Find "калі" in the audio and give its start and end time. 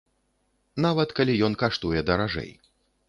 1.19-1.35